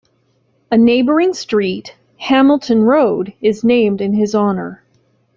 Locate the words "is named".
3.39-4.01